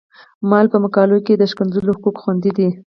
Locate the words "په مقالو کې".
0.73-1.33